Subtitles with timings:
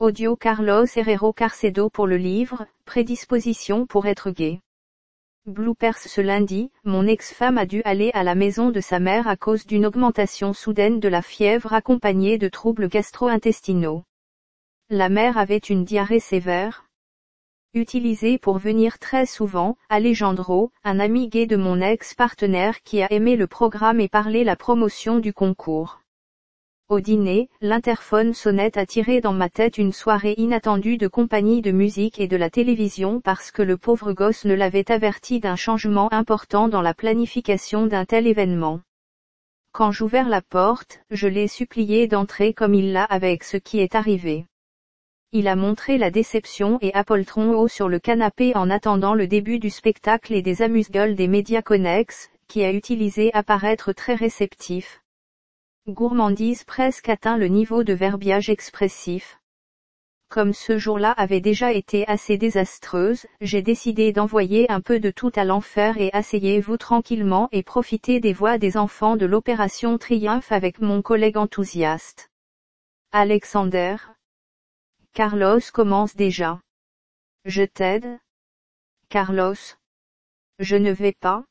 [0.00, 4.60] Audio Carlos Herrero Carcedo pour le livre, Prédisposition pour être gay.
[5.46, 9.36] Bloopers ce lundi, mon ex-femme a dû aller à la maison de sa mère à
[9.36, 14.02] cause d'une augmentation soudaine de la fièvre accompagnée de troubles gastro-intestinaux.
[14.90, 16.86] La mère avait une diarrhée sévère.
[17.72, 23.36] Utilisée pour venir très souvent, Alejandro, un ami gay de mon ex-partenaire qui a aimé
[23.36, 26.00] le programme et parlé la promotion du concours.
[26.90, 31.70] Au dîner, l'interphone sonnette a tiré dans ma tête une soirée inattendue de compagnie de
[31.70, 36.12] musique et de la télévision parce que le pauvre gosse ne l'avait averti d'un changement
[36.12, 38.80] important dans la planification d'un tel événement.
[39.72, 43.94] Quand j'ouvert la porte, je l'ai supplié d'entrer comme il l'a avec ce qui est
[43.94, 44.44] arrivé.
[45.32, 49.58] Il a montré la déception et appoltron haut sur le canapé en attendant le début
[49.58, 55.00] du spectacle et des amuse-gueules des médias connexes, qui a utilisé apparaître très réceptif,
[55.86, 59.38] Gourmandise presque atteint le niveau de verbiage expressif.
[60.30, 65.30] Comme ce jour-là avait déjà été assez désastreuse, j'ai décidé d'envoyer un peu de tout
[65.36, 70.80] à l'enfer et asseyez-vous tranquillement et profiter des voix des enfants de l'opération Triomphe avec
[70.80, 72.30] mon collègue enthousiaste.
[73.12, 73.96] Alexander.
[75.12, 76.62] Carlos commence déjà.
[77.44, 78.18] Je t'aide.
[79.10, 79.76] Carlos.
[80.58, 81.44] Je ne vais pas.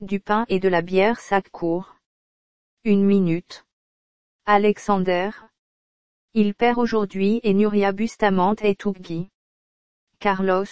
[0.00, 1.93] Du pain et de la bière ça court.
[2.86, 3.64] Une minute.
[4.44, 5.30] Alexander.
[6.34, 9.30] Il perd aujourd'hui et Nuria Bustamante est Tougui.
[10.18, 10.66] Carlos.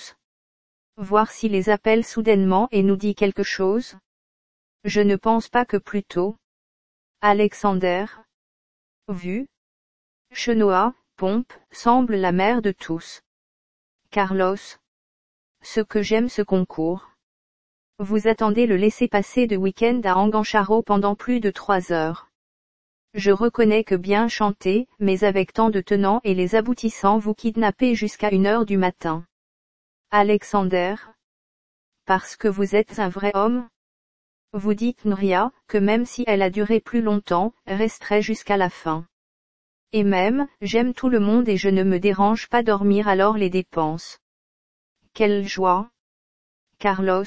[0.99, 3.97] Voir s'il les appelle soudainement et nous dit quelque chose.
[4.85, 6.37] Je ne pense pas que plutôt.
[7.23, 8.05] Alexander.
[9.09, 9.49] Vu.
[10.33, 13.23] Chenoa, pompe, semble la mère de tous.
[14.11, 14.77] Carlos.
[15.63, 17.12] Ce que j'aime ce concours.
[17.99, 22.29] Vous attendez le laisser-passer de week-end à Angancharo pendant plus de trois heures.
[23.15, 27.95] Je reconnais que bien chanter, mais avec tant de tenants et les aboutissants vous kidnappez
[27.95, 29.27] jusqu'à une heure du matin.
[30.11, 30.95] Alexander?
[32.07, 33.69] Parce que vous êtes un vrai homme?
[34.55, 39.07] Vous dites Nuria, que même si elle a duré plus longtemps, resterait jusqu'à la fin.
[39.93, 43.51] Et même, j'aime tout le monde et je ne me dérange pas dormir alors les
[43.51, 44.19] dépenses.
[45.13, 45.91] Quelle joie
[46.79, 47.25] Carlos?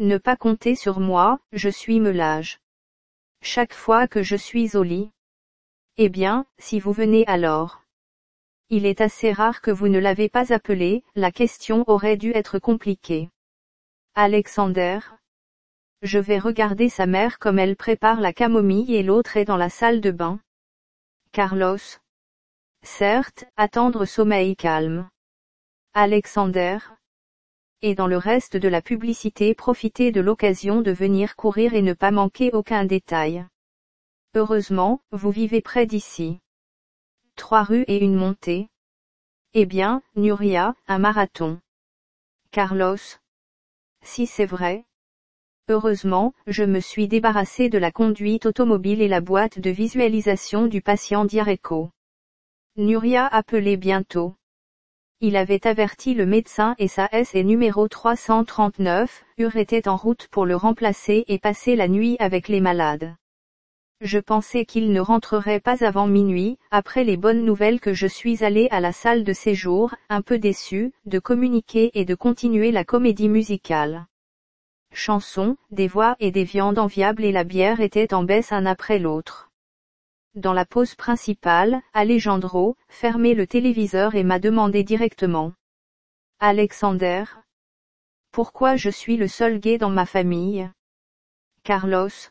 [0.00, 2.58] Ne pas compter sur moi, je suis meulage.
[3.42, 5.12] Chaque fois que je suis au lit.
[5.98, 7.82] Eh bien, si vous venez alors.
[8.70, 12.58] Il est assez rare que vous ne l'avez pas appelé, la question aurait dû être
[12.58, 13.28] compliquée.
[14.14, 15.00] Alexander.
[16.00, 19.68] Je vais regarder sa mère comme elle prépare la camomille et l'autre est dans la
[19.68, 20.40] salle de bain.
[21.32, 22.00] Carlos.
[22.82, 25.10] Certes, attendre sommeil calme.
[25.92, 26.78] Alexander
[27.82, 31.92] et dans le reste de la publicité profiter de l'occasion de venir courir et ne
[31.92, 33.46] pas manquer aucun détail.
[34.34, 36.40] Heureusement, vous vivez près d'ici.
[37.36, 38.68] Trois rues et une montée.
[39.54, 41.60] Eh bien, Nuria, un marathon.
[42.52, 43.18] Carlos.
[44.02, 44.84] Si c'est vrai.
[45.68, 50.82] Heureusement, je me suis débarrassé de la conduite automobile et la boîte de visualisation du
[50.82, 51.90] patient Diareco.
[52.76, 54.34] Nuria appelez bientôt.
[55.22, 60.28] Il avait averti le médecin et sa S est numéro 339, Ur était en route
[60.30, 63.14] pour le remplacer et passer la nuit avec les malades.
[64.00, 68.42] Je pensais qu'il ne rentrerait pas avant minuit, après les bonnes nouvelles que je suis
[68.42, 72.84] allé à la salle de séjour, un peu déçu, de communiquer et de continuer la
[72.84, 74.06] comédie musicale.
[74.94, 78.98] Chansons, des voix et des viandes enviables et la bière étaient en baisse un après
[78.98, 79.49] l'autre.
[80.36, 85.52] Dans la pause principale, Alejandro, fermait le téléviseur et m'a demandé directement.
[86.38, 87.24] Alexander?
[88.30, 90.70] Pourquoi je suis le seul gay dans ma famille?
[91.64, 92.30] Carlos?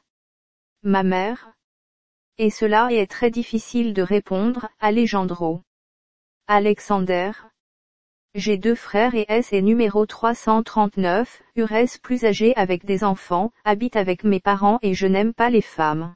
[0.82, 1.52] Ma mère?
[2.38, 5.62] Et cela est très difficile de répondre, Alejandro.
[6.48, 7.34] Alexander?
[8.34, 13.98] J'ai deux frères et S est numéro 339, Ures plus âgé avec des enfants, habite
[13.98, 16.16] avec mes parents et je n'aime pas les femmes.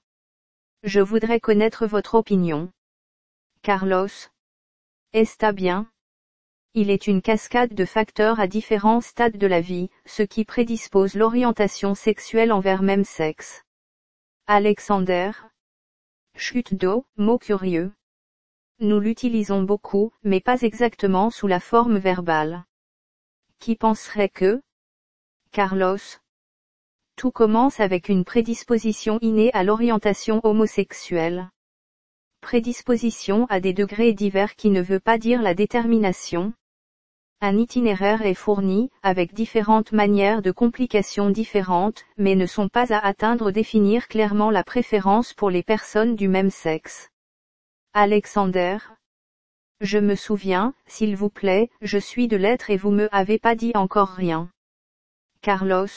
[0.84, 2.70] Je voudrais connaître votre opinion.
[3.62, 4.10] Carlos.
[5.14, 5.90] Está bien.
[6.74, 11.14] Il est une cascade de facteurs à différents stades de la vie, ce qui prédispose
[11.14, 13.64] l'orientation sexuelle envers même sexe.
[14.46, 15.32] Alexander.
[16.36, 17.94] Chute d'eau, mot curieux.
[18.80, 22.66] Nous l'utilisons beaucoup, mais pas exactement sous la forme verbale.
[23.60, 24.62] Qui penserait que?
[25.52, 26.20] Carlos.
[27.16, 31.50] Tout commence avec une prédisposition innée à l'orientation homosexuelle.
[32.42, 36.54] Prédisposition à des degrés divers qui ne veut pas dire la détermination.
[37.40, 43.00] Un itinéraire est fourni, avec différentes manières de complications différentes, mais ne sont pas à
[43.00, 47.10] atteindre définir clairement la préférence pour les personnes du même sexe.
[47.94, 48.78] Alexander.
[49.82, 53.56] Je me souviens, s'il vous plaît, je suis de l'être et vous me avez pas
[53.56, 54.50] dit encore rien.
[55.42, 55.88] Carlos.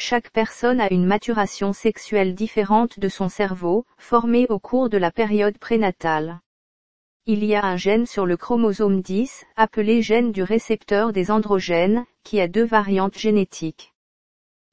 [0.00, 5.10] Chaque personne a une maturation sexuelle différente de son cerveau, formée au cours de la
[5.10, 6.38] période prénatale.
[7.26, 12.06] Il y a un gène sur le chromosome 10, appelé gène du récepteur des androgènes,
[12.22, 13.92] qui a deux variantes génétiques.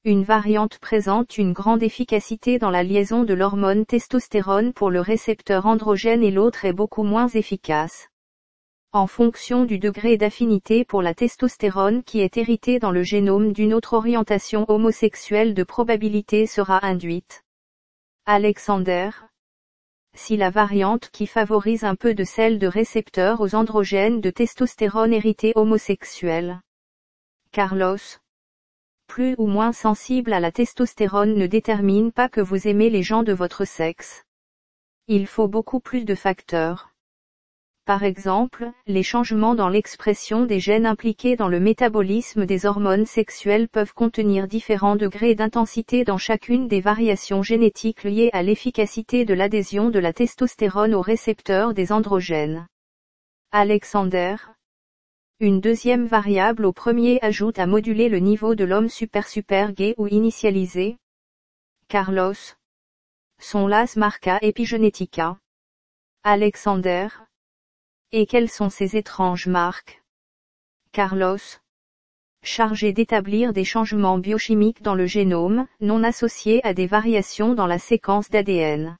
[0.03, 5.65] Une variante présente une grande efficacité dans la liaison de l'hormone testostérone pour le récepteur
[5.65, 8.09] androgène et l'autre est beaucoup moins efficace.
[8.95, 13.73] En fonction du degré d'affinité pour la testostérone qui est hérité dans le génome d'une
[13.73, 17.43] autre orientation homosexuelle de probabilité sera induite.
[18.25, 19.09] Alexander.
[20.13, 25.11] Si la variante qui favorise un peu de celle de récepteur aux androgènes de testostérone
[25.11, 26.61] hérité homosexuel.
[27.51, 27.97] Carlos
[29.07, 33.23] plus ou moins sensible à la testostérone ne détermine pas que vous aimez les gens
[33.23, 34.23] de votre sexe.
[35.09, 36.94] Il faut beaucoup plus de facteurs.
[37.85, 43.69] Par exemple, les changements dans l'expression des gènes impliqués dans le métabolisme des hormones sexuelles
[43.69, 49.91] peuvent contenir différents degrés d'intensité dans chacune des variations génétiques liées à l'efficacité de l'adhésion
[49.91, 52.65] de la testostérone aux récepteurs des androgènes.
[53.51, 54.35] Alexander,
[55.39, 60.07] une deuxième variable au premier ajoute à moduler le niveau de l'homme super-super gay ou
[60.07, 60.97] initialisé.
[61.87, 62.55] Carlos.
[63.37, 65.37] Son las marca epigenetica.
[66.23, 67.09] Alexander.
[68.17, 70.01] Et quelles sont ces étranges marques?
[70.93, 71.59] Carlos.
[72.43, 77.77] Chargé d'établir des changements biochimiques dans le génome, non associés à des variations dans la
[77.77, 78.95] séquence d'ADN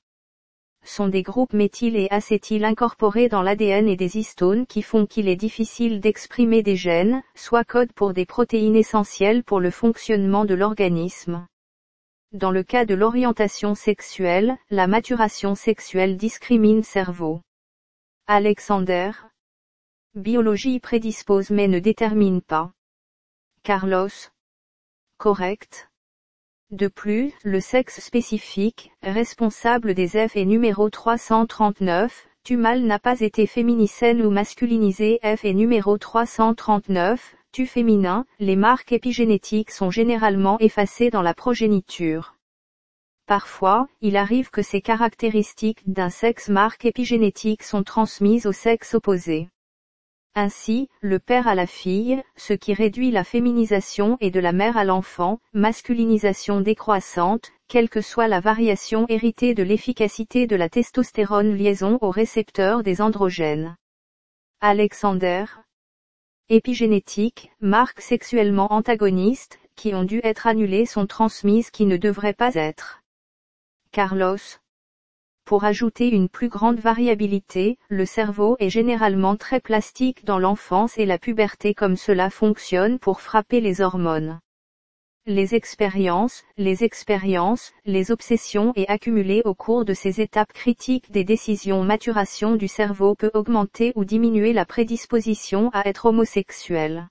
[0.83, 5.29] sont des groupes méthyl et acétyl incorporés dans l'ADN et des histones qui font qu'il
[5.29, 10.55] est difficile d'exprimer des gènes, soit codes pour des protéines essentielles pour le fonctionnement de
[10.55, 11.47] l'organisme.
[12.33, 17.39] Dans le cas de l'orientation sexuelle, la maturation sexuelle discrimine cerveau.
[18.27, 19.11] Alexander.
[20.15, 22.71] Biologie prédispose mais ne détermine pas.
[23.61, 24.09] Carlos.
[25.19, 25.91] Correct.
[26.71, 33.19] De plus, le sexe spécifique, responsable des F est numéro 339, tu mâle n'a pas
[33.19, 40.57] été féminicène ou masculinisé F est numéro 339, tu féminin, les marques épigénétiques sont généralement
[40.59, 42.34] effacées dans la progéniture.
[43.27, 49.49] Parfois, il arrive que ces caractéristiques d'un sexe marque épigénétique sont transmises au sexe opposé.
[50.35, 54.77] Ainsi, le père à la fille, ce qui réduit la féminisation et de la mère
[54.77, 61.55] à l'enfant, masculinisation décroissante, quelle que soit la variation héritée de l'efficacité de la testostérone
[61.55, 63.75] liaison au récepteur des androgènes.
[64.61, 65.45] Alexander.
[66.49, 72.53] Épigénétique, marques sexuellement antagonistes, qui ont dû être annulées sont transmises qui ne devraient pas
[72.53, 73.01] être.
[73.95, 74.59] Carlos.
[75.45, 81.05] Pour ajouter une plus grande variabilité, le cerveau est généralement très plastique dans l'enfance et
[81.05, 84.41] la puberté comme cela fonctionne pour frapper les hormones.
[85.27, 91.23] Les expériences, les expériences, les obsessions et accumulées au cours de ces étapes critiques des
[91.23, 97.07] décisions maturation du cerveau peut augmenter ou diminuer la prédisposition à être homosexuel.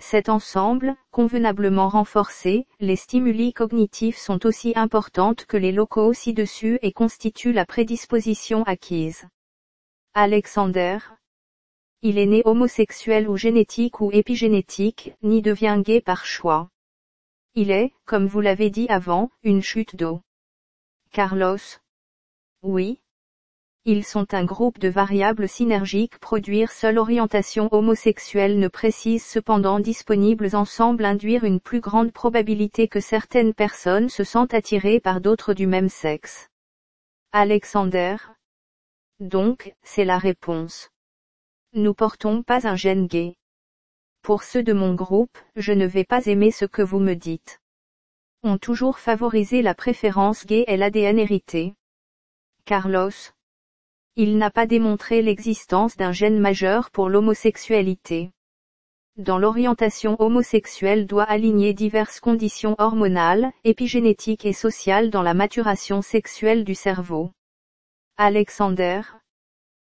[0.00, 6.90] Cet ensemble, convenablement renforcé, les stimuli cognitifs sont aussi importantes que les locaux ci-dessus et
[6.90, 9.28] constituent la prédisposition acquise.
[10.14, 10.98] Alexander.
[12.00, 16.70] Il est né homosexuel ou génétique ou épigénétique, ni devient gay par choix.
[17.54, 20.22] Il est, comme vous l'avez dit avant, une chute d'eau.
[21.12, 21.58] Carlos.
[22.62, 23.00] Oui,
[23.86, 30.54] ils sont un groupe de variables synergiques produire seule orientation homosexuelle ne précise cependant disponibles
[30.54, 35.66] ensemble induire une plus grande probabilité que certaines personnes se sentent attirées par d'autres du
[35.66, 36.50] même sexe.
[37.32, 38.16] Alexander.
[39.18, 40.90] Donc, c'est la réponse.
[41.72, 43.36] Nous portons pas un gène gay.
[44.22, 47.60] Pour ceux de mon groupe, je ne vais pas aimer ce que vous me dites.
[48.42, 51.74] Ont toujours favorisé la préférence gay et l'ADN hérité.
[52.66, 53.10] Carlos.
[54.16, 58.30] Il n'a pas démontré l'existence d'un gène majeur pour l'homosexualité.
[59.16, 66.64] Dans l'orientation homosexuelle doit aligner diverses conditions hormonales, épigénétiques et sociales dans la maturation sexuelle
[66.64, 67.30] du cerveau.
[68.16, 69.02] Alexander.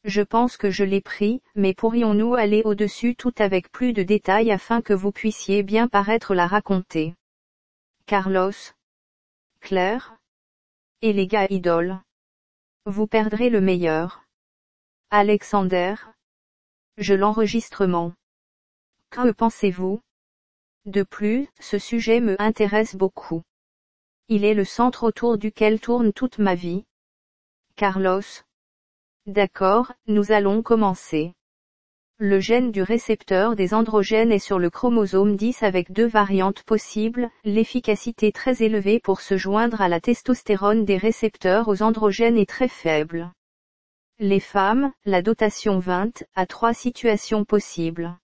[0.04, 4.50] Je pense que je l'ai pris, mais pourrions-nous aller au-dessus tout avec plus de détails
[4.50, 7.14] afin que vous puissiez bien paraître la raconter?
[8.06, 8.52] Carlos.
[9.60, 10.16] Claire.
[11.02, 12.00] Et les gars idoles.
[12.86, 14.24] Vous perdrez le meilleur.
[15.10, 15.96] Alexander.
[16.96, 18.14] Je l'enregistrement.
[19.10, 20.00] Que pensez-vous?
[20.86, 23.42] De plus, ce sujet me intéresse beaucoup.
[24.28, 26.86] Il est le centre autour duquel tourne toute ma vie.
[27.76, 28.22] Carlos.
[29.26, 31.34] D'accord, nous allons commencer.
[32.22, 37.30] Le gène du récepteur des androgènes est sur le chromosome 10 avec deux variantes possibles,
[37.44, 42.68] l'efficacité très élevée pour se joindre à la testostérone des récepteurs aux androgènes est très
[42.68, 43.32] faible.
[44.18, 48.18] Les femmes, la dotation 20, a trois situations possibles.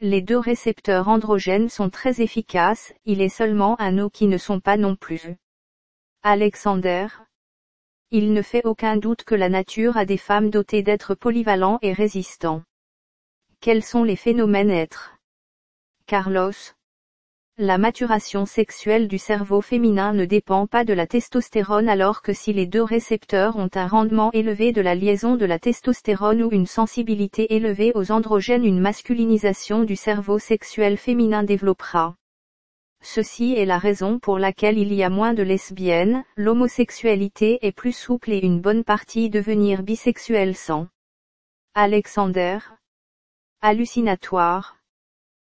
[0.00, 4.60] Les deux récepteurs androgènes sont très efficaces, il est seulement un eau qui ne sont
[4.60, 5.38] pas non plus.
[6.22, 7.06] Alexander.
[8.10, 11.94] Il ne fait aucun doute que la nature a des femmes dotées d'êtres polyvalents et
[11.94, 12.62] résistants.
[13.66, 15.16] Quels sont les phénomènes êtres
[16.06, 16.52] Carlos.
[17.58, 22.52] La maturation sexuelle du cerveau féminin ne dépend pas de la testostérone alors que si
[22.52, 26.68] les deux récepteurs ont un rendement élevé de la liaison de la testostérone ou une
[26.68, 32.14] sensibilité élevée aux androgènes une masculinisation du cerveau sexuel féminin développera.
[33.02, 37.96] Ceci est la raison pour laquelle il y a moins de lesbiennes, l'homosexualité est plus
[37.96, 40.86] souple et une bonne partie devenir bisexuelle sans.
[41.74, 42.58] Alexander,
[43.62, 44.76] Hallucinatoire.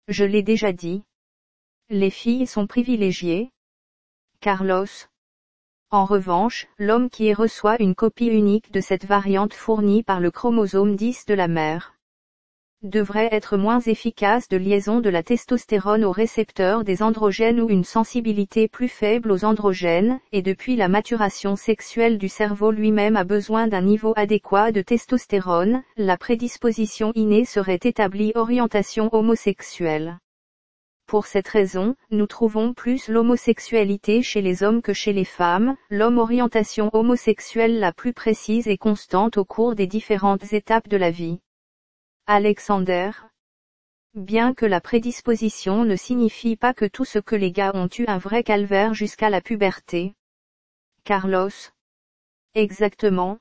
[0.09, 1.02] Je l'ai déjà dit.
[1.90, 3.50] Les filles sont privilégiées.
[4.40, 4.87] Carlos.
[5.90, 10.97] En revanche, l'homme qui reçoit une copie unique de cette variante fournie par le chromosome
[10.97, 11.95] 10 de la mère
[12.82, 17.84] devrait être moins efficace de liaison de la testostérone au récepteur des androgènes ou une
[17.84, 23.68] sensibilité plus faible aux androgènes, et depuis la maturation sexuelle du cerveau lui-même a besoin
[23.68, 30.18] d'un niveau adéquat de testostérone, la prédisposition innée serait établie orientation homosexuelle.
[31.06, 36.18] Pour cette raison, nous trouvons plus l'homosexualité chez les hommes que chez les femmes, l'homme
[36.18, 41.40] orientation homosexuelle la plus précise et constante au cours des différentes étapes de la vie.
[42.26, 43.10] Alexander.
[44.14, 48.04] Bien que la prédisposition ne signifie pas que tout ce que les gars ont eu
[48.06, 50.14] un vrai calvaire jusqu'à la puberté.
[51.04, 51.50] Carlos.
[52.54, 53.38] Exactement.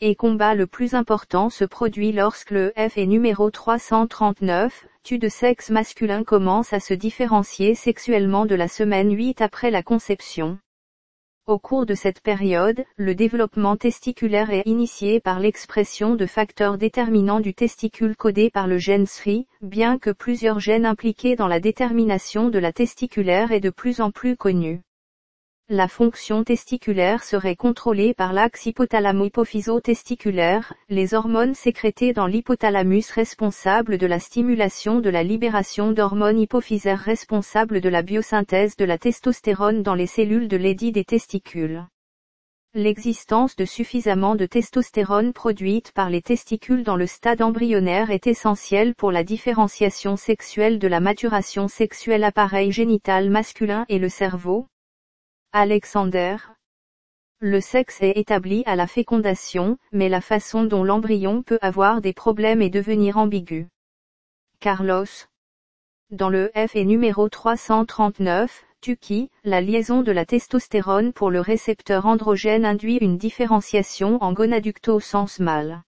[0.00, 5.28] Et combat le plus important se produit lorsque le F est numéro 339, tu de
[5.28, 10.58] sexe masculin commence à se différencier sexuellement de la semaine 8 après la conception.
[11.48, 17.38] Au cours de cette période, le développement testiculaire est initié par l'expression de facteurs déterminants
[17.38, 22.48] du testicule codés par le gène SRI, bien que plusieurs gènes impliqués dans la détermination
[22.48, 24.80] de la testiculaire est de plus en plus connus.
[25.68, 34.06] La fonction testiculaire serait contrôlée par l'axe hypothalamo-hypophyso-testiculaire, les hormones sécrétées dans l'hypothalamus responsables de
[34.06, 39.96] la stimulation de la libération d'hormones hypophysaires responsables de la biosynthèse de la testostérone dans
[39.96, 41.84] les cellules de l'édit des testicules.
[42.74, 48.94] L'existence de suffisamment de testostérone produite par les testicules dans le stade embryonnaire est essentielle
[48.94, 54.68] pour la différenciation sexuelle de la maturation sexuelle appareil génital masculin et le cerveau,
[55.58, 56.36] Alexander.
[57.40, 62.12] Le sexe est établi à la fécondation, mais la façon dont l'embryon peut avoir des
[62.12, 63.66] problèmes et devenir ambigu.
[64.60, 65.06] Carlos.
[66.10, 72.04] Dans le F et numéro 339, Tuki, la liaison de la testostérone pour le récepteur
[72.04, 75.84] androgène induit une différenciation en gonaducto au sens mâle.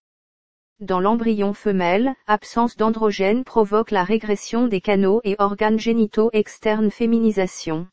[0.80, 7.86] Dans l'embryon femelle, absence d'androgène provoque la régression des canaux et organes génitaux externes féminisation.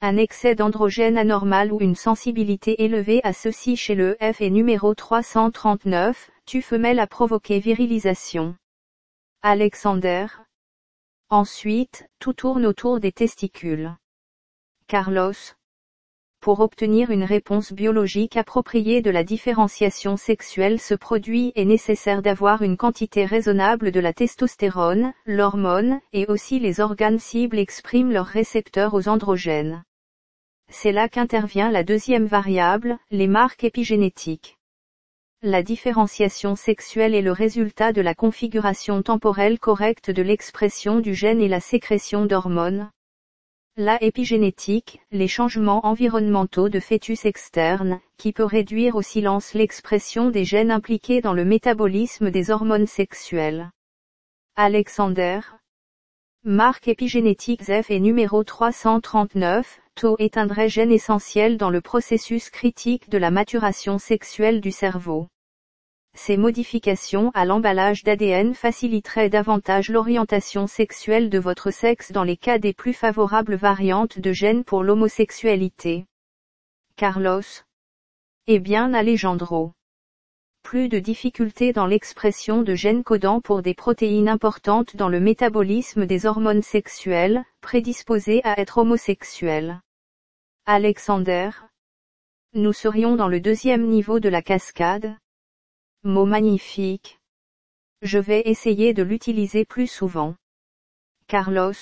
[0.00, 4.94] Un excès d'androgène anormal ou une sensibilité élevée à ceci chez le F est numéro
[4.94, 8.56] 339, tu femelle à provoquer virilisation.
[9.42, 10.26] Alexander.
[11.30, 13.96] Ensuite, tout tourne autour des testicules.
[14.86, 15.32] Carlos.
[16.44, 22.60] Pour obtenir une réponse biologique appropriée de la différenciation sexuelle ce produit est nécessaire d'avoir
[22.60, 28.92] une quantité raisonnable de la testostérone, l'hormone, et aussi les organes cibles expriment leurs récepteurs
[28.92, 29.84] aux androgènes.
[30.70, 34.58] C'est là qu'intervient la deuxième variable, les marques épigénétiques.
[35.40, 41.40] La différenciation sexuelle est le résultat de la configuration temporelle correcte de l'expression du gène
[41.40, 42.90] et la sécrétion d'hormones.
[43.76, 50.44] La épigénétique, les changements environnementaux de fœtus externes, qui peut réduire au silence l'expression des
[50.44, 53.72] gènes impliqués dans le métabolisme des hormones sexuelles.
[54.54, 55.40] Alexander.
[56.44, 62.50] Marque épigénétique F et numéro 339, taux est un vrai gène essentiel dans le processus
[62.50, 65.26] critique de la maturation sexuelle du cerveau.
[66.16, 72.58] Ces modifications à l'emballage d'ADN faciliteraient davantage l'orientation sexuelle de votre sexe dans les cas
[72.58, 76.06] des plus favorables variantes de gènes pour l'homosexualité.
[76.96, 77.42] Carlos.
[78.46, 79.72] Eh bien Alejandro.
[80.62, 86.06] Plus de difficultés dans l'expression de gènes codants pour des protéines importantes dans le métabolisme
[86.06, 89.80] des hormones sexuelles, prédisposées à être homosexuels.
[90.64, 91.50] Alexander.
[92.54, 95.16] Nous serions dans le deuxième niveau de la cascade.
[96.06, 97.18] Mot magnifique.
[98.02, 100.34] Je vais essayer de l'utiliser plus souvent.
[101.28, 101.72] Carlos.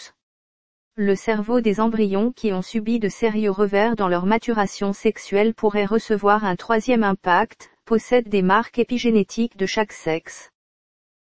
[0.95, 5.87] Le cerveau des embryons qui ont subi de sérieux revers dans leur maturation sexuelle pourrait
[5.87, 10.53] recevoir un troisième impact, possède des marques épigénétiques de chaque sexe.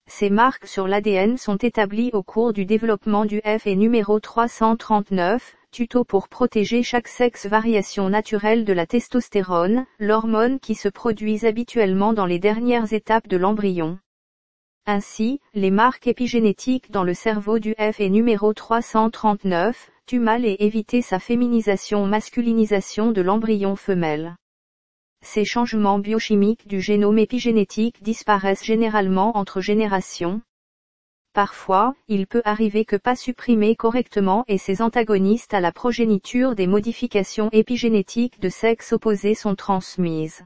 [0.07, 5.57] Ces marques sur l'ADN sont établies au cours du développement du F et numéro 339,
[5.75, 12.12] tuto pour protéger chaque sexe variation naturelle de la testostérone, l'hormone qui se produit habituellement
[12.12, 13.99] dans les dernières étapes de l'embryon.
[14.87, 20.54] Ainsi, les marques épigénétiques dans le cerveau du F et numéro 339, tu mal et
[20.61, 24.37] éviter sa féminisation-masculinisation de l'embryon femelle.
[25.23, 30.40] Ces changements biochimiques du génome épigénétique disparaissent généralement entre générations.
[31.35, 36.69] Parfois, il peut arriver que pas supprimés correctement et ces antagonistes à la progéniture des
[36.69, 40.45] modifications épigénétiques de sexe opposé sont transmises.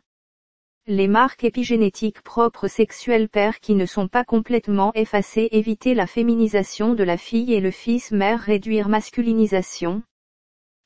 [0.86, 6.94] Les marques épigénétiques propres sexuelles pères qui ne sont pas complètement effacées éviter la féminisation
[6.94, 10.02] de la fille et le fils mère réduire masculinisation.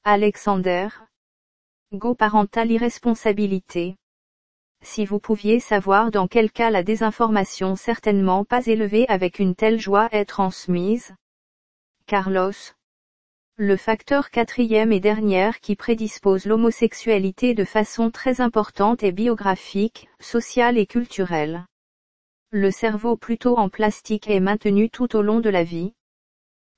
[0.02, 0.88] Alexander.
[1.92, 3.94] Go parental irresponsabilité.
[4.84, 9.78] Si vous pouviez savoir dans quel cas la désinformation certainement pas élevée avec une telle
[9.78, 11.14] joie est transmise.
[12.06, 12.52] Carlos.
[13.56, 20.76] Le facteur quatrième et dernière qui prédispose l'homosexualité de façon très importante est biographique, sociale
[20.76, 21.64] et culturelle.
[22.50, 25.92] Le cerveau plutôt en plastique est maintenu tout au long de la vie.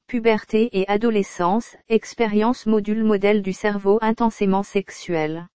[0.09, 5.49] Puberté et adolescence, expérience module modèle du cerveau intensément sexuel.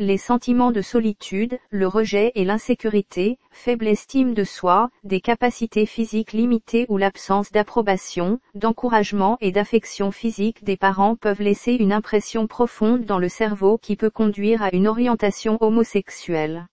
[0.00, 6.32] Les sentiments de solitude, le rejet et l'insécurité, faible estime de soi, des capacités physiques
[6.32, 13.06] limitées ou l'absence d'approbation, d'encouragement et d'affection physique des parents peuvent laisser une impression profonde
[13.06, 16.68] dans le cerveau qui peut conduire à une orientation homosexuelle.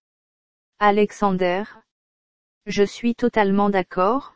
[0.77, 1.63] Alexander.
[2.67, 4.36] Je suis totalement d'accord.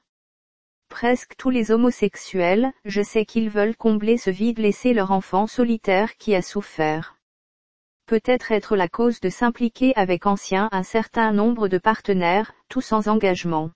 [0.89, 6.17] Presque tous les homosexuels, je sais qu'ils veulent combler ce vide laissé leur enfant solitaire
[6.17, 7.18] qui a souffert
[8.09, 13.07] peut-être être la cause de s'impliquer avec ancien un certain nombre de partenaires, tout sans
[13.07, 13.69] engagement.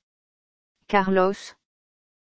[0.87, 1.35] Carlos.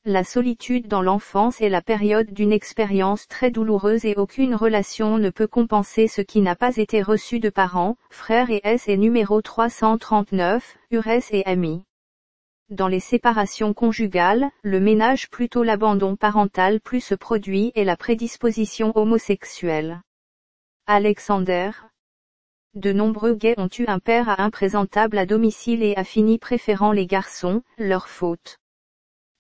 [0.05, 5.29] La solitude dans l'enfance est la période d'une expérience très douloureuse et aucune relation ne
[5.29, 9.41] peut compenser ce qui n'a pas été reçu de parents, frères et S et numéro
[9.41, 11.83] 339, URES et amis.
[12.69, 18.97] Dans les séparations conjugales, le ménage plutôt l'abandon parental plus se produit et la prédisposition
[18.97, 19.99] homosexuelle.
[20.91, 21.69] Alexander,
[22.73, 26.91] de nombreux gays ont eu un père à imprésentable à domicile et a fini préférant
[26.91, 28.57] les garçons, leur faute.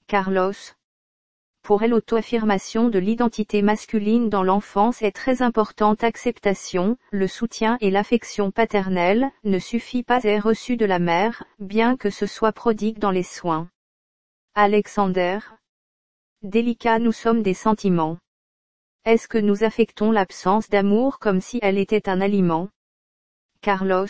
[0.05, 0.53] Carlos.
[1.63, 7.89] Pour elle l'auto-affirmation de l'identité masculine dans l'enfance est très importante acceptation, le soutien et
[7.89, 12.53] l'affection paternelle, ne suffit pas à être reçu de la mère, bien que ce soit
[12.53, 13.71] prodigue dans les soins.
[14.53, 15.39] Alexander.
[16.43, 18.19] Délicat nous sommes des sentiments.
[19.05, 22.67] Est-ce que nous affectons l'absence d'amour comme si elle était un aliment?
[23.61, 24.07] Carlos.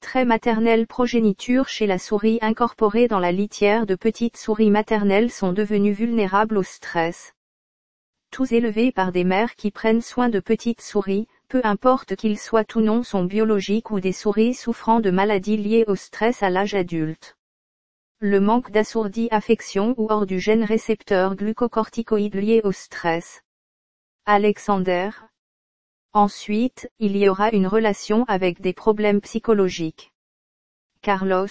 [0.00, 5.52] Très maternelle progéniture chez la souris incorporée dans la litière de petites souris maternelles sont
[5.52, 7.34] devenues vulnérables au stress.
[8.30, 12.76] Tous élevés par des mères qui prennent soin de petites souris, peu importe qu'ils soient
[12.76, 16.74] ou non sont biologiques ou des souris souffrant de maladies liées au stress à l'âge
[16.74, 17.36] adulte.
[18.20, 23.43] Le manque d'assourdie affection ou hors du gène récepteur glucocorticoïde lié au stress.
[24.26, 25.10] Alexander,
[26.14, 30.14] Ensuite, il y aura une relation avec des problèmes psychologiques.
[31.02, 31.48] Carlos.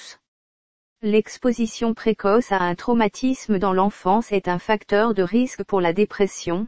[1.04, 6.66] L'exposition précoce à un traumatisme dans l'enfance est un facteur de risque pour la dépression.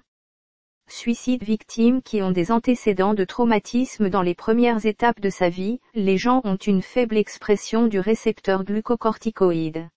[0.88, 5.80] Suicide victimes qui ont des antécédents de traumatisme dans les premières étapes de sa vie,
[5.96, 9.90] les gens ont une faible expression du récepteur glucocorticoïde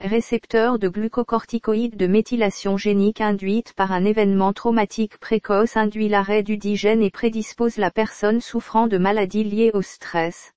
[0.00, 6.56] récepteur de glucocorticoïdes de méthylation génique induite par un événement traumatique précoce induit l'arrêt du
[6.56, 10.52] digène et prédispose la personne souffrant de maladies liées au stress.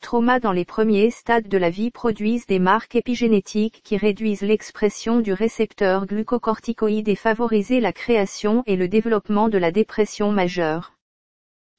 [0.00, 5.20] Trauma dans les premiers stades de la vie produisent des marques épigénétiques qui réduisent l'expression
[5.20, 10.94] du récepteur glucocorticoïde et favorisent la création et le développement de la dépression majeure.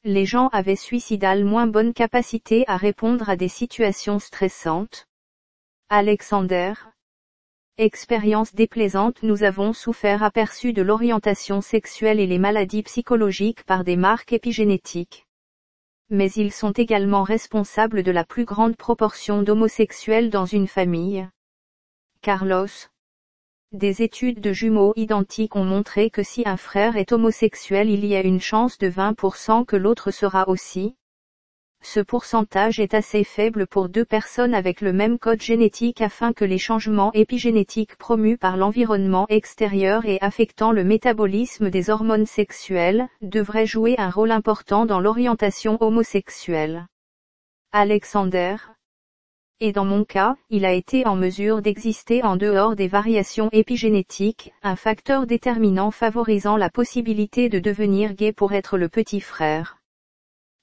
[0.06, 5.09] Les gens avaient suicidal moins bonne capacité à répondre à des situations stressantes
[5.92, 6.74] Alexander.
[7.80, 13.96] Expérience déplaisante Nous avons souffert aperçu de l'orientation sexuelle et les maladies psychologiques par des
[13.96, 15.26] marques épigénétiques.
[16.12, 21.28] Mais ils sont également responsables de la plus grande proportion d'homosexuels dans une famille.
[22.22, 22.68] Carlos.
[23.72, 28.16] Des études de jumeaux identiques ont montré que si un frère est homosexuel il y
[28.16, 30.96] a une chance de 20% que l'autre sera aussi.
[31.82, 36.46] Ce pourcentage est assez faible pour deux personnes avec le même code génétique afin que
[36.46, 43.66] les changements épigénétiques promus par l'environnement extérieur et affectant le métabolisme des hormones sexuelles, devraient
[43.66, 46.86] jouer un rôle important dans l'orientation homosexuelle.
[47.72, 48.58] Alexander.
[49.62, 54.54] Et dans mon cas, il a été en mesure d'exister en dehors des variations épigénétiques,
[54.64, 59.78] un facteur déterminant favorisant la possibilité de devenir gay pour être le petit frère.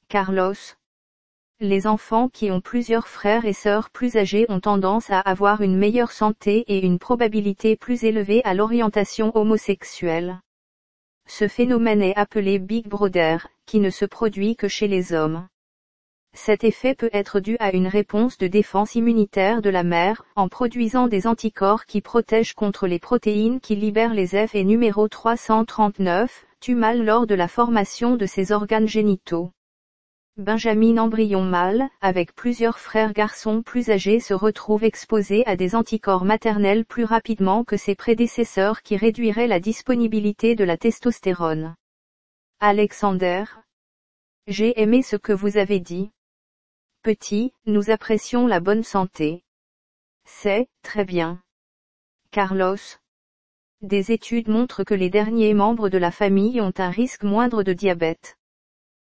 [0.08, 0.54] Carlos.
[1.60, 5.78] Les enfants qui ont plusieurs frères et sœurs plus âgés ont tendance à avoir une
[5.78, 10.42] meilleure santé et une probabilité plus élevée à l'orientation homosexuelle.
[11.26, 15.48] Ce phénomène est appelé Big Brother, qui ne se produit que chez les hommes.
[16.34, 20.48] Cet effet peut être dû à une réponse de défense immunitaire de la mère, en
[20.48, 26.44] produisant des anticorps qui protègent contre les protéines qui libèrent les F et numéro 339,
[26.60, 29.52] tu mal lors de la formation de ces organes génitaux.
[30.38, 36.26] Benjamin embryon mâle, avec plusieurs frères garçons plus âgés se retrouve exposé à des anticorps
[36.26, 41.74] maternels plus rapidement que ses prédécesseurs qui réduiraient la disponibilité de la testostérone.
[42.60, 43.44] Alexander.
[44.46, 46.10] J'ai aimé ce que vous avez dit.
[47.02, 49.42] Petit, nous apprécions la bonne santé.
[50.26, 51.40] C'est, très bien.
[52.30, 52.98] Carlos.
[53.80, 57.72] Des études montrent que les derniers membres de la famille ont un risque moindre de
[57.72, 58.36] diabète.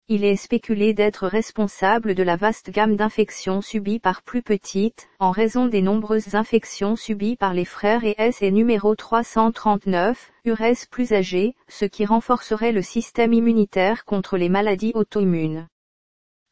[0.06, 5.30] Il est spéculé d'être responsable de la vaste gamme d'infections subies par plus petites, en
[5.30, 11.14] raison des nombreuses infections subies par les frères et S et numéro 339, URS plus
[11.14, 15.68] âgés, ce qui renforcerait le système immunitaire contre les maladies auto-immunes.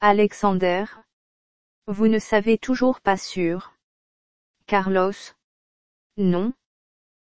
[0.01, 0.87] Alexander?
[1.87, 3.75] Vous ne savez toujours pas sûr.
[4.67, 5.13] Carlos?
[6.17, 6.55] Non.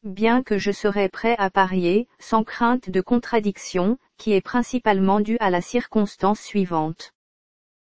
[0.06, 5.36] Bien que je serais prêt à parier, sans crainte de contradiction, qui est principalement dû
[5.40, 7.10] à la circonstance suivante.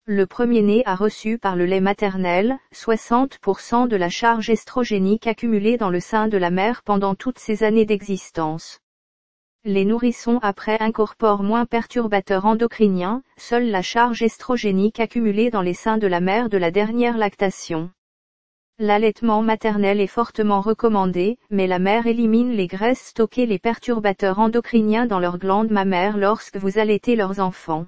[0.07, 5.91] Le premier-né a reçu par le lait maternel, 60% de la charge estrogénique accumulée dans
[5.91, 8.81] le sein de la mère pendant toutes ses années d'existence.
[9.65, 15.99] Les nourrissons après incorporent moins perturbateurs endocriniens, seule la charge estrogénique accumulée dans les seins
[15.99, 17.91] de la mère de la dernière lactation.
[18.79, 25.07] L'allaitement maternel est fortement recommandé, mais la mère élimine les graisses stockées les perturbateurs endocriniens
[25.07, 27.87] dans leurs glandes mammaires lorsque vous allaitez leurs enfants.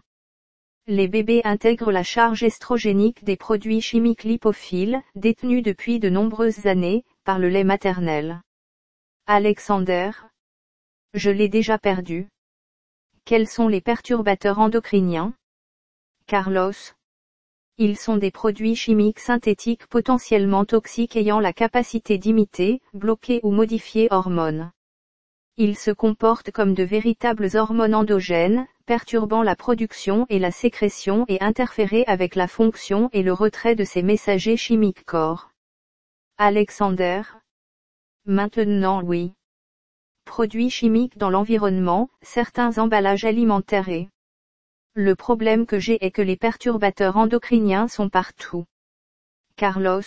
[0.87, 7.05] Les bébés intègrent la charge estrogénique des produits chimiques lipophiles, détenus depuis de nombreuses années,
[7.25, 8.41] par le lait maternel.
[9.27, 10.13] Alexander.
[11.13, 12.29] Je l'ai déjà perdu.
[13.27, 15.35] Quels sont les perturbateurs endocriniens?
[16.27, 16.73] Carlos.
[17.81, 24.09] Ils sont des produits chimiques synthétiques potentiellement toxiques ayant la capacité d'imiter, bloquer ou modifier
[24.11, 24.73] hormones.
[25.57, 31.41] Ils se comportent comme de véritables hormones endogènes, perturbant la production et la sécrétion et
[31.41, 35.51] interférer avec la fonction et le retrait de ces messagers chimiques corps.
[36.37, 37.23] Alexander.
[38.27, 39.35] Maintenant oui.
[40.25, 44.09] Produits chimiques dans l'environnement, certains emballages alimentaires et
[45.01, 48.65] le problème que j'ai est que les perturbateurs endocriniens sont partout.
[49.55, 50.03] Carlos.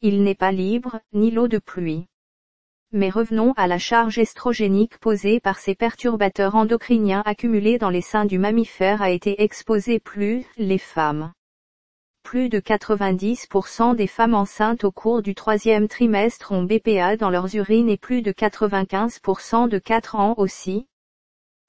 [0.00, 2.06] Il n'est pas libre, ni l'eau de pluie.
[2.92, 8.24] Mais revenons à la charge estrogénique posée par ces perturbateurs endocriniens accumulés dans les seins
[8.24, 11.34] du mammifère a été exposée plus, les femmes.
[12.22, 17.54] Plus de 90% des femmes enceintes au cours du troisième trimestre ont BPA dans leurs
[17.54, 20.86] urines et plus de 95% de 4 ans aussi,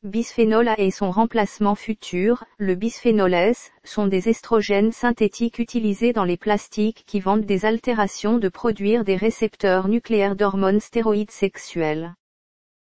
[0.03, 6.35] Bisphénol et son remplacement futur, le bisphénol S, sont des estrogènes synthétiques utilisés dans les
[6.35, 12.15] plastiques qui vendent des altérations de produire des récepteurs nucléaires d'hormones stéroïdes sexuelles.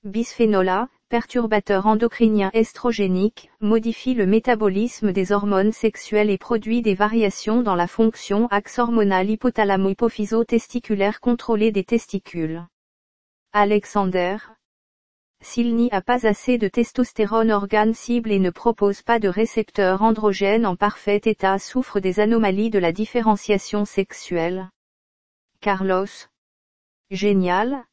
[0.03, 7.61] Bisphénol A, perturbateur endocrinien estrogénique, modifie le métabolisme des hormones sexuelles et produit des variations
[7.61, 12.65] dans la fonction axe hormonal hypothalamo-hypophyso-testiculaire contrôlée des testicules.
[13.53, 14.35] Alexander,
[15.57, 20.03] s'il n'y a pas assez de testostérone organe cible et ne propose pas de récepteur
[20.03, 24.69] androgène en parfait état souffre des anomalies de la différenciation sexuelle.
[25.61, 26.05] Carlos.
[27.09, 27.83] Génial.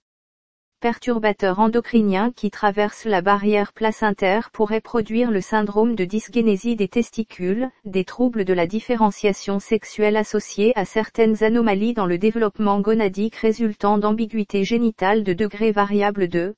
[0.80, 7.70] Perturbateur endocrinien qui traverse la barrière placentaire pourrait produire le syndrome de dysgénésie des testicules,
[7.87, 13.96] des troubles de la différenciation sexuelle associés à certaines anomalies dans le développement gonadique résultant
[13.96, 16.54] d'ambiguïté génitale de degré variable de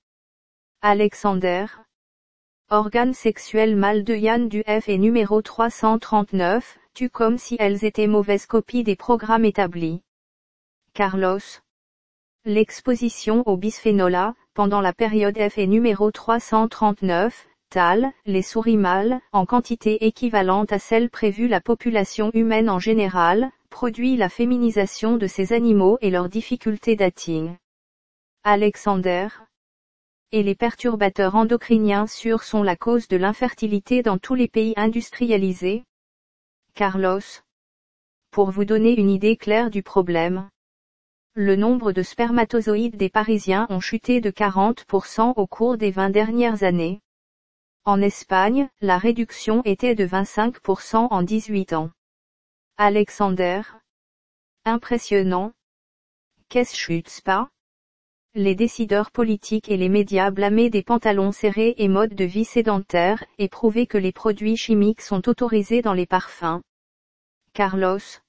[0.83, 1.67] Alexander.
[2.71, 8.07] Organe sexuel mâle de Yann du F et numéro 339, tu comme si elles étaient
[8.07, 10.03] mauvaises copies des programmes établis.
[10.93, 11.41] Carlos.
[12.45, 19.21] L'exposition au bisphénol A, pendant la période F et numéro 339, Tal, les souris mâles,
[19.33, 25.27] en quantité équivalente à celle prévue la population humaine en général, produit la féminisation de
[25.27, 27.57] ces animaux et leur difficulté dating.
[28.45, 29.29] Alexander.
[30.37, 35.85] Et les perturbateurs endocriniens sûrs sont la cause de l'infertilité dans tous les pays industrialisés.
[36.75, 37.23] Carlos.
[38.31, 40.51] Pour vous donner une idée claire du problème.
[41.33, 46.65] Le nombre de spermatozoïdes des Parisiens ont chuté de 40% au cours des 20 dernières
[46.65, 47.01] années.
[47.87, 51.91] En Espagne, la réduction était de 25% en 18 ans.
[52.77, 53.63] Alexander.
[54.67, 55.55] Impressionnant.
[56.51, 57.49] Qu'est-ce pas
[58.39, 63.25] Les décideurs politiques et les médias blâmaient des pantalons serrés et modes de vie sédentaires,
[63.39, 66.61] et prouvaient que les produits chimiques sont autorisés dans les parfums.
[67.55, 68.21] Carlos.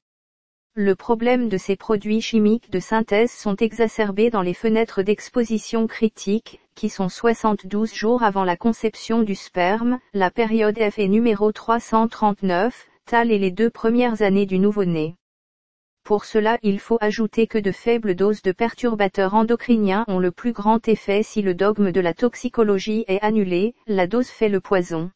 [0.75, 6.61] Le problème de ces produits chimiques de synthèse sont exacerbés dans les fenêtres d'exposition critique,
[6.73, 12.87] qui sont 72 jours avant la conception du sperme, la période F est numéro 339,
[13.05, 15.17] tal et les deux premières années du nouveau-né.
[16.07, 20.53] Pour cela il faut ajouter que de faibles doses de perturbateurs endocriniens ont le plus
[20.53, 25.11] grand effet si le dogme de la toxicologie est annulé, la dose fait le poison.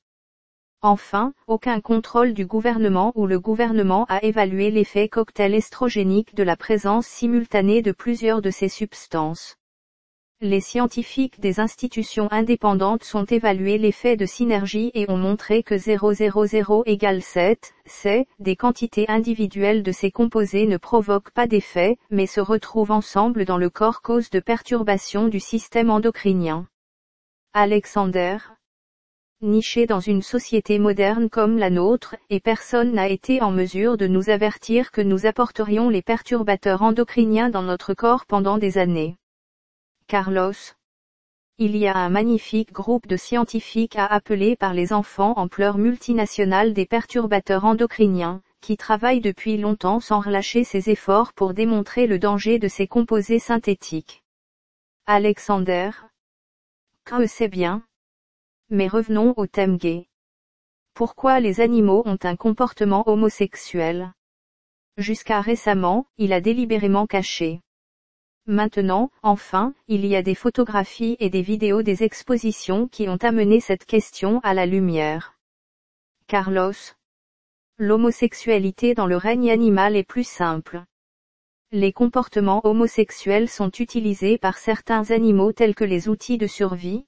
[0.82, 6.58] Enfin, aucun contrôle du gouvernement ou le gouvernement a évalué l'effet cocktail estrogénique de la
[6.58, 9.56] présence simultanée de plusieurs de ces substances
[10.44, 16.82] les scientifiques des institutions indépendantes sont évalués l'effet de synergie et ont montré que 0,00
[16.88, 22.42] égale 7, c'est, des quantités individuelles de ces composés ne provoquent pas d'effet, mais se
[22.42, 26.66] retrouvent ensemble dans le corps cause de perturbations du système endocrinien.
[27.54, 28.38] Alexander
[29.44, 34.08] Niché dans une société moderne comme la nôtre, et personne n'a été en mesure de
[34.08, 39.18] nous avertir que nous apporterions les perturbateurs endocriniens dans notre corps pendant des années.
[40.12, 40.76] Carlos.
[41.58, 45.78] Il y a un magnifique groupe de scientifiques à appeler par les enfants en pleurs
[45.78, 52.20] multinationales des perturbateurs endocriniens, qui travaillent depuis longtemps sans relâcher ses efforts pour démontrer le
[52.20, 54.22] danger de ces composés synthétiques.
[55.06, 55.92] Alexander.
[57.06, 57.82] Que c'est bien.
[58.70, 60.10] Mais revenons au thème gay.
[60.94, 64.12] Pourquoi les animaux ont un comportement homosexuel?
[64.98, 67.62] Jusqu'à récemment, il a délibérément caché.
[68.48, 73.60] Maintenant, enfin, il y a des photographies et des vidéos des expositions qui ont amené
[73.60, 75.38] cette question à la lumière.
[76.28, 76.74] Carlos.
[77.78, 80.84] L'homosexualité dans le règne animal est plus simple.
[81.72, 87.06] Les comportements homosexuels sont utilisés par certains animaux tels que les outils de survie.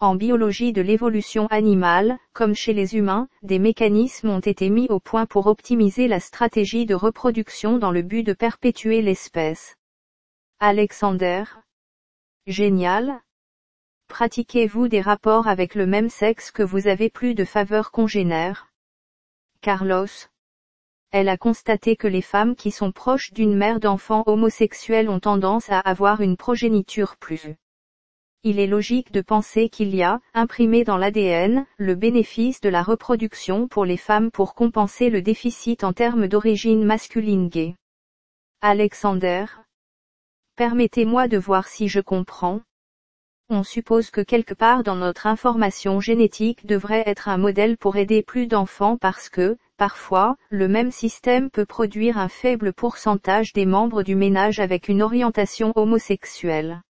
[0.00, 4.98] En biologie de l'évolution animale, comme chez les humains, des mécanismes ont été mis au
[4.98, 9.76] point pour optimiser la stratégie de reproduction dans le but de perpétuer l'espèce.
[10.62, 11.44] Alexander.
[12.46, 13.22] Génial.
[14.08, 18.70] Pratiquez-vous des rapports avec le même sexe que vous avez plus de faveurs congénères?
[19.62, 20.28] Carlos.
[21.12, 25.70] Elle a constaté que les femmes qui sont proches d'une mère d'enfants homosexuels ont tendance
[25.70, 27.56] à avoir une progéniture plus.
[28.42, 32.82] Il est logique de penser qu'il y a, imprimé dans l'ADN, le bénéfice de la
[32.82, 37.76] reproduction pour les femmes pour compenser le déficit en termes d'origine masculine gay.
[38.60, 39.46] Alexander.
[40.60, 42.60] Permettez-moi de voir si je comprends.
[43.48, 48.22] On suppose que quelque part dans notre information génétique devrait être un modèle pour aider
[48.22, 54.02] plus d'enfants parce que, parfois, le même système peut produire un faible pourcentage des membres
[54.02, 56.82] du ménage avec une orientation homosexuelle.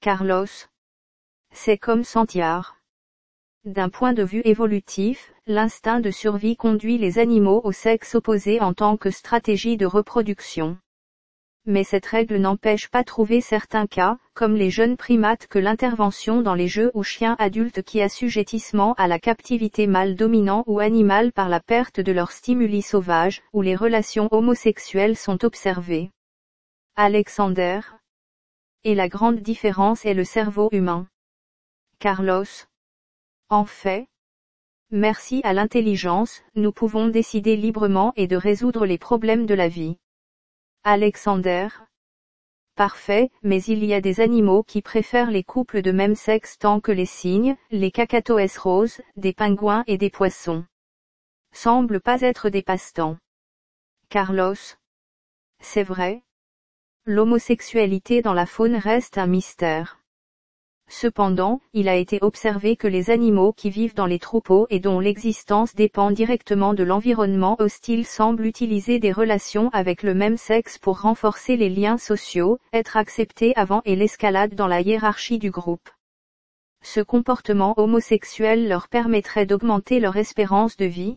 [0.00, 0.46] Carlos.
[1.52, 2.78] C'est comme Santiar.
[3.66, 8.72] D'un point de vue évolutif, l'instinct de survie conduit les animaux au sexe opposé en
[8.72, 10.78] tant que stratégie de reproduction
[11.68, 16.54] mais cette règle n'empêche pas trouver certains cas, comme les jeunes primates que l'intervention dans
[16.54, 21.50] les jeux ou chiens adultes qui assujettissement à la captivité mâle dominant ou animale par
[21.50, 26.10] la perte de leur stimuli sauvage, où les relations homosexuelles sont observées.
[26.96, 27.80] Alexander.
[28.84, 31.06] Et la grande différence est le cerveau humain.
[31.98, 32.46] Carlos.
[33.50, 34.06] En fait,
[34.90, 39.98] merci à l'intelligence, nous pouvons décider librement et de résoudre les problèmes de la vie.
[40.90, 41.68] Alexander.
[42.74, 46.80] Parfait, mais il y a des animaux qui préfèrent les couples de même sexe tant
[46.80, 50.64] que les cygnes, les cacatoès roses, des pingouins et des poissons.
[51.52, 53.18] Semblent pas être des passe-temps.
[54.08, 54.54] Carlos.
[55.60, 56.22] C'est vrai.
[57.04, 59.97] L'homosexualité dans la faune reste un mystère.
[60.90, 65.00] Cependant, il a été observé que les animaux qui vivent dans les troupeaux et dont
[65.00, 71.02] l'existence dépend directement de l'environnement hostile semblent utiliser des relations avec le même sexe pour
[71.02, 75.90] renforcer les liens sociaux, être acceptés avant et l'escalade dans la hiérarchie du groupe.
[76.82, 81.16] Ce comportement homosexuel leur permettrait d'augmenter leur espérance de vie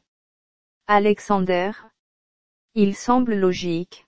[0.88, 1.72] Alexander.
[2.76, 4.06] Il semble logique.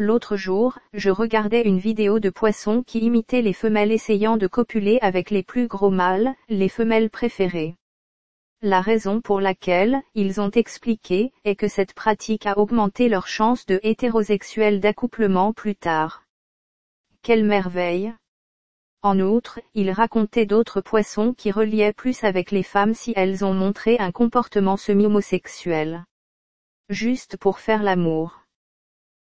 [0.00, 5.00] L'autre jour, je regardais une vidéo de poissons qui imitaient les femelles essayant de copuler
[5.02, 7.74] avec les plus gros mâles, les femelles préférées.
[8.62, 13.66] La raison pour laquelle, ils ont expliqué, est que cette pratique a augmenté leurs chances
[13.66, 16.22] de hétérosexuel d'accouplement plus tard.
[17.22, 18.14] Quelle merveille
[19.02, 23.54] En outre, ils racontaient d'autres poissons qui reliaient plus avec les femmes si elles ont
[23.54, 26.04] montré un comportement semi-homosexuel.
[26.88, 28.44] Juste pour faire l'amour.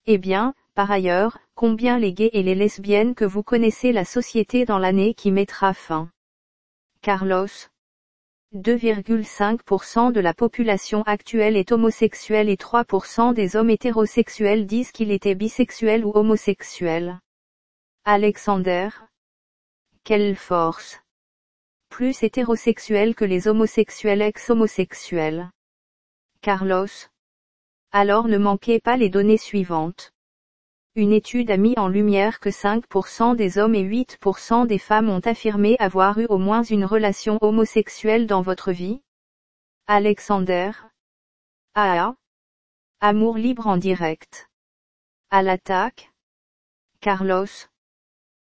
[0.05, 4.65] Eh bien, par ailleurs, combien les gays et les lesbiennes que vous connaissez la société
[4.65, 6.09] dans l'année qui mettra fin.
[7.01, 7.47] Carlos.
[8.55, 15.35] 2,5% de la population actuelle est homosexuelle et 3% des hommes hétérosexuels disent qu'il était
[15.35, 17.19] bisexuel ou homosexuel.
[18.05, 18.89] Alexander.
[20.03, 20.99] Quelle force.
[21.89, 25.49] Plus hétérosexuel que les homosexuels ex-homosexuels.
[26.41, 27.09] Carlos.
[27.91, 30.11] Alors ne manquez pas les données suivantes.
[30.95, 35.21] Une étude a mis en lumière que 5% des hommes et 8% des femmes ont
[35.21, 39.01] affirmé avoir eu au moins une relation homosexuelle dans votre vie.
[39.87, 40.71] Alexander.
[41.73, 42.15] AA.
[42.99, 44.51] Amour libre en direct.
[45.31, 46.11] À l'attaque.
[47.01, 47.47] Carlos.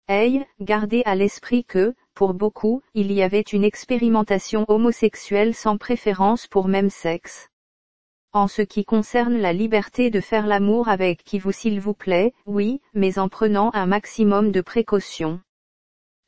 [0.09, 6.49] Hey, gardez à l'esprit que, pour beaucoup, il y avait une expérimentation homosexuelle sans préférence
[6.49, 7.50] pour même sexe.
[8.33, 12.33] En ce qui concerne la liberté de faire l'amour avec qui vous s'il vous plaît,
[12.47, 15.41] oui, mais en prenant un maximum de précautions.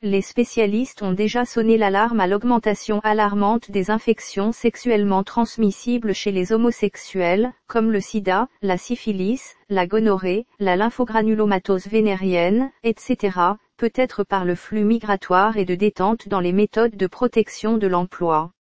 [0.01, 6.51] Les spécialistes ont déjà sonné l'alarme à l'augmentation alarmante des infections sexuellement transmissibles chez les
[6.51, 13.39] homosexuels, comme le sida, la syphilis, la gonorrhée, la lymphogranulomatose vénérienne, etc.,
[13.77, 18.51] peut-être par le flux migratoire et de détente dans les méthodes de protection de l'emploi.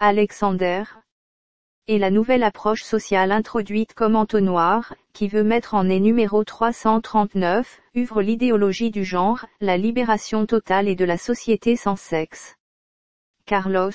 [0.00, 0.82] Alexander,
[1.88, 7.80] et la nouvelle approche sociale introduite comme entonnoir, qui veut mettre en est numéro 339,
[7.94, 12.56] ouvre l'idéologie du genre, la libération totale et de la société sans sexe.
[13.44, 13.92] Carlos.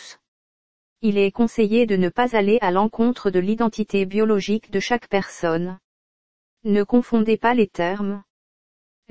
[1.01, 5.77] Il est conseillé de ne pas aller à l'encontre de l'identité biologique de chaque personne.
[6.63, 8.23] Ne confondez pas les termes.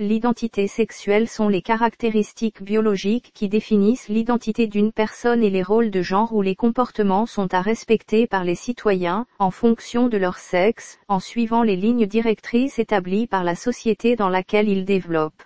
[0.02, 6.00] L'identité sexuelle sont les caractéristiques biologiques qui définissent l'identité d'une personne et les rôles de
[6.00, 10.98] genre ou les comportements sont à respecter par les citoyens, en fonction de leur sexe,
[11.08, 15.42] en suivant les lignes directrices établies par la société dans laquelle ils développent.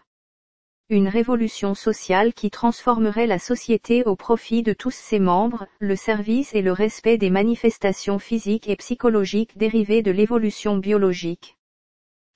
[0.89, 6.55] Une révolution sociale qui transformerait la société au profit de tous ses membres, le service
[6.55, 11.57] et le respect des manifestations physiques et psychologiques dérivées de l'évolution biologique.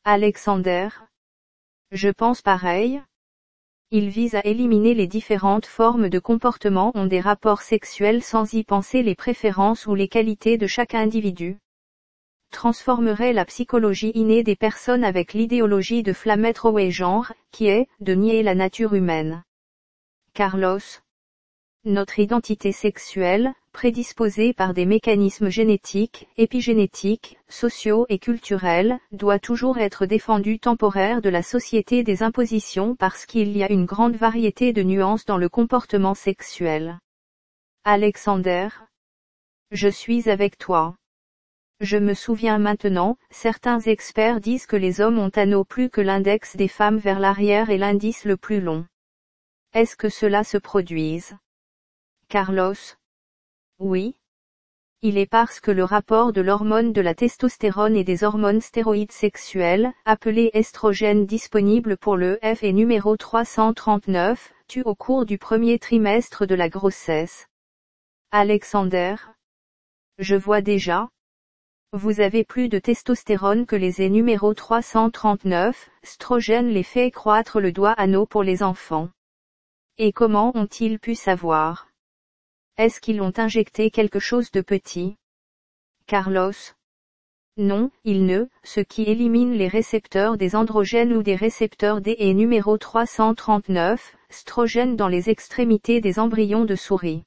[0.02, 0.88] Alexander,
[1.90, 3.02] je pense pareil.
[3.90, 8.62] Il vise à éliminer les différentes formes de comportement ont des rapports sexuels sans y
[8.62, 11.58] penser les préférences ou les qualités de chaque individu.
[12.50, 16.14] Transformerait la psychologie innée des personnes avec l'idéologie de
[16.78, 19.42] et genre, qui est, de nier la nature humaine.
[20.34, 20.80] Carlos.
[21.90, 30.04] Notre identité sexuelle, prédisposée par des mécanismes génétiques, épigénétiques, sociaux et culturels, doit toujours être
[30.04, 34.82] défendue temporaire de la société des impositions parce qu'il y a une grande variété de
[34.82, 36.98] nuances dans le comportement sexuel.
[37.84, 38.68] Alexander.
[39.70, 40.94] Je suis avec toi.
[41.80, 46.54] Je me souviens maintenant, certains experts disent que les hommes ont un plus que l'index
[46.54, 48.84] des femmes vers l'arrière et l'indice le plus long.
[49.72, 51.34] Est-ce que cela se produise?
[52.30, 52.74] Carlos,
[53.78, 54.14] oui.
[55.00, 59.12] Il est parce que le rapport de l'hormone de la testostérone et des hormones stéroïdes
[59.12, 65.78] sexuelles, appelées estrogènes disponibles pour le F et numéro 339, tue au cours du premier
[65.78, 67.48] trimestre de la grossesse.
[68.30, 69.16] Alexander?
[70.18, 71.08] Je vois déjà.
[71.94, 77.72] Vous avez plus de testostérone que les E numéro 339, estrogène les fait croître le
[77.72, 79.08] doigt anneau pour les enfants.
[79.96, 81.87] Et comment ont-ils pu savoir?
[82.78, 85.16] Est-ce qu'ils ont injecté quelque chose de petit?
[86.06, 86.52] Carlos?
[87.56, 92.32] Non, ils ne, ce qui élimine les récepteurs des androgènes ou des récepteurs D et
[92.34, 97.24] numéro 339, strogènes dans les extrémités des embryons de souris.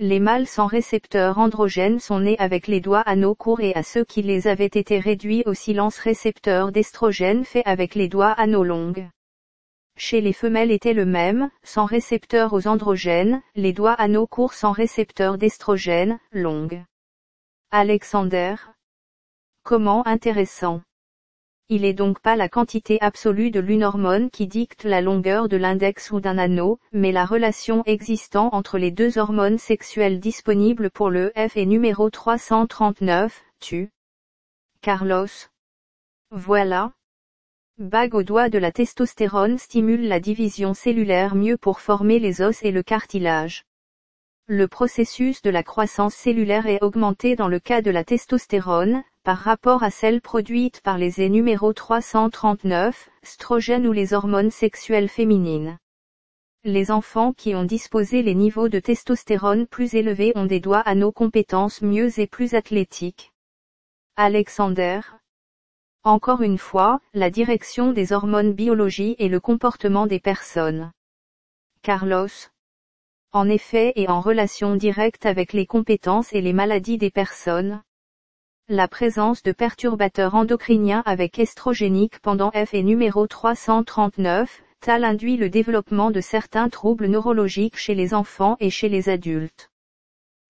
[0.00, 4.04] Les mâles sans récepteurs androgènes sont nés avec les doigts anneaux courts et à ceux
[4.04, 9.08] qui les avaient été réduits au silence récepteur d'estrogènes fait avec les doigts anneaux longues
[9.96, 14.72] chez les femelles était le même, sans récepteur aux androgènes, les doigts anneaux courts sans
[14.72, 16.82] récepteur d'estrogène, longues.
[17.70, 18.56] Alexander.
[19.64, 20.82] Comment intéressant.
[21.68, 25.56] Il est donc pas la quantité absolue de l'une hormone qui dicte la longueur de
[25.56, 31.10] l'index ou d'un anneau, mais la relation existant entre les deux hormones sexuelles disponibles pour
[31.10, 33.90] le F et numéro 339, tu.
[34.80, 35.26] Carlos.
[36.30, 36.92] Voilà.
[37.78, 42.62] Bague au doigt de la testostérone stimule la division cellulaire mieux pour former les os
[42.62, 43.66] et le cartilage.
[44.46, 49.36] Le processus de la croissance cellulaire est augmenté dans le cas de la testostérone, par
[49.36, 55.76] rapport à celle produite par les E numéro 339, strogènes ou les hormones sexuelles féminines.
[56.64, 60.94] Les enfants qui ont disposé les niveaux de testostérone plus élevés ont des doigts à
[60.94, 63.32] nos compétences mieux et plus athlétiques.
[64.16, 65.00] Alexander.
[66.06, 70.92] Encore une fois, la direction des hormones biologie et le comportement des personnes.
[71.82, 72.28] Carlos.
[73.32, 77.82] En effet et en relation directe avec les compétences et les maladies des personnes,
[78.68, 85.50] la présence de perturbateurs endocriniens avec estrogénique pendant F et numéro 339, TAL induit le
[85.50, 89.72] développement de certains troubles neurologiques chez les enfants et chez les adultes.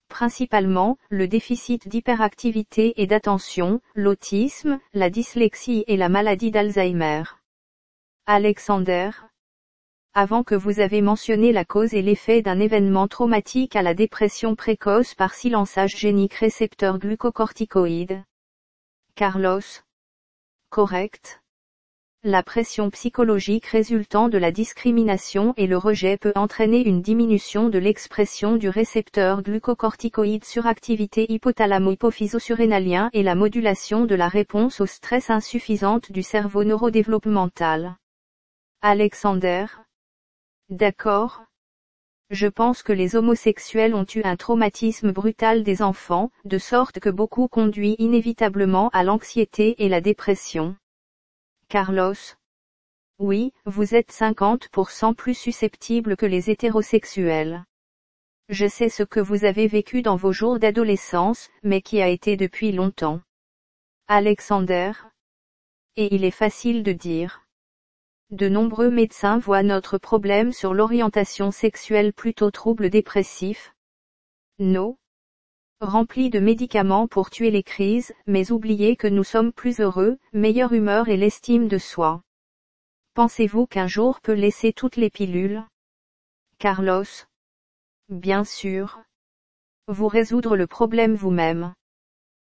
[0.09, 7.23] Principalement, le déficit d'hyperactivité et d'attention, l'autisme, la dyslexie et la maladie d'Alzheimer.
[8.25, 9.11] Alexander,
[10.13, 14.55] avant que vous avez mentionné la cause et l'effet d'un événement traumatique à la dépression
[14.55, 18.23] précoce par silençage génique récepteur glucocorticoïde.
[19.13, 19.61] Carlos.
[20.71, 21.41] Correct.
[22.23, 27.77] La pression psychologique résultant de la discrimination et le rejet peut entraîner une diminution de
[27.77, 36.11] l'expression du récepteur glucocorticoïde suractivité hypothalamo-hypophyso-surrénalien et la modulation de la réponse au stress insuffisante
[36.11, 37.95] du cerveau neurodéveloppemental.
[38.81, 39.67] Alexander,
[40.69, 41.43] D'accord.
[42.29, 47.09] Je pense que les homosexuels ont eu un traumatisme brutal des enfants, de sorte que
[47.09, 50.75] beaucoup conduit inévitablement à l'anxiété et la dépression.
[51.69, 52.15] Carlos?
[53.19, 57.65] Oui, vous êtes 50% plus susceptible que les hétérosexuels.
[58.47, 62.37] Je sais ce que vous avez vécu dans vos jours d'adolescence, mais qui a été
[62.37, 63.19] depuis longtemps.
[64.07, 64.93] Alexander?
[65.97, 67.43] Et il est facile de dire.
[68.29, 73.73] De nombreux médecins voient notre problème sur l'orientation sexuelle plutôt trouble dépressif.
[74.57, 74.97] No.
[75.79, 80.73] Rempli de médicaments pour tuer les crises, mais oubliez que nous sommes plus heureux, meilleure
[80.73, 82.23] humeur et l'estime de soi.
[83.13, 85.63] Pensez-vous qu'un jour peut laisser toutes les pilules?
[86.57, 87.05] Carlos.
[88.09, 88.99] Bien sûr.
[89.87, 91.75] Vous résoudre le problème vous-même.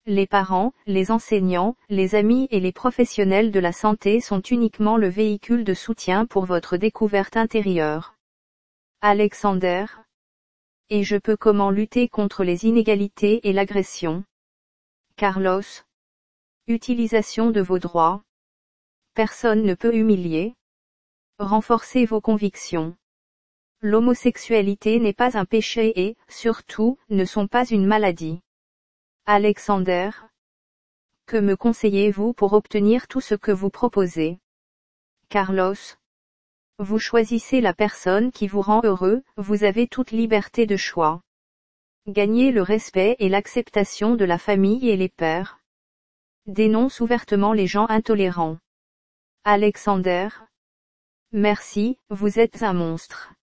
[0.05, 5.07] Les parents, les enseignants, les amis et les professionnels de la santé sont uniquement le
[5.07, 8.15] véhicule de soutien pour votre découverte intérieure.
[8.99, 9.85] Alexander.
[10.95, 14.23] Et je peux comment lutter contre les inégalités et l'agression.
[15.15, 15.63] Carlos.
[16.67, 18.21] Utilisation de vos droits.
[19.15, 20.53] Personne ne peut humilier.
[21.39, 22.95] Renforcez vos convictions.
[23.81, 28.41] L'homosexualité n'est pas un péché et, surtout, ne sont pas une maladie.
[29.25, 30.11] Alexander.
[31.25, 34.37] Que me conseillez-vous pour obtenir tout ce que vous proposez?
[35.29, 35.73] Carlos.
[36.79, 41.21] Vous choisissez la personne qui vous rend heureux, vous avez toute liberté de choix.
[42.07, 45.59] Gagnez le respect et l'acceptation de la famille et les pères.
[46.47, 48.57] Dénonce ouvertement les gens intolérants.
[49.45, 50.29] Alexander.
[51.31, 53.33] Merci, vous êtes un monstre.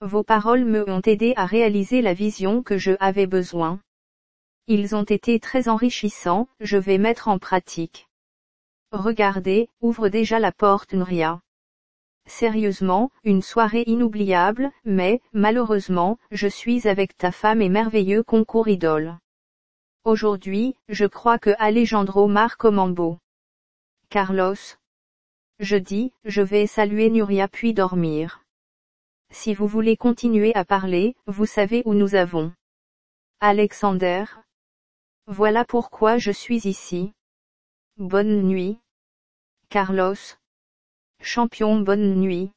[0.00, 3.80] Vos paroles me ont aidé à réaliser la vision que je avais besoin.
[4.66, 8.08] Ils ont été très enrichissants, je vais mettre en pratique.
[8.92, 11.40] Regardez, ouvre déjà la porte Nria.
[12.26, 19.18] Sérieusement, une soirée inoubliable, mais, malheureusement, je suis avec ta femme et merveilleux concours idole.
[20.04, 23.18] Aujourd'hui, je crois que Alejandro marque beau.
[24.08, 24.54] Carlos.
[25.58, 28.42] Je dis, je vais saluer Nuria puis dormir.
[29.30, 32.52] Si vous voulez continuer à parler, vous savez où nous avons.
[33.40, 34.24] Alexander,
[35.26, 37.12] voilà pourquoi je suis ici.
[37.96, 38.78] Bonne nuit.
[39.70, 40.14] Carlos.
[41.28, 42.52] Champion bonne nuit.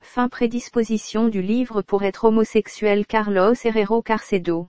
[0.00, 4.68] Fin prédisposition du livre pour être homosexuel Carlos Herrero Carcedo.